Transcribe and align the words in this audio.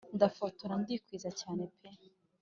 ndafora 0.15 0.73
ndikwiza 0.81 1.29
cyane 1.39 1.63
pe 1.77 1.89